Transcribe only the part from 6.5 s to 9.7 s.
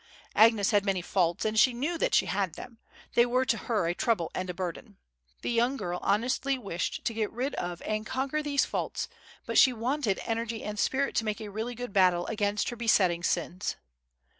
wished to get rid of and conquer these faults, but